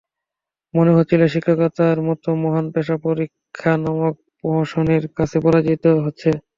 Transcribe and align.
মনে 0.73 0.91
হচ্ছিল, 0.93 1.21
শিক্ষকতার 1.33 1.97
মতো 2.07 2.29
মহান 2.43 2.65
পেশা 2.73 2.95
পরীক্ষা 3.05 3.71
নামক 3.83 4.15
প্রহসনের 4.37 5.03
কাছে 5.17 5.37
পরাজিত 5.45 5.83
হচ্ছে। 6.05 6.29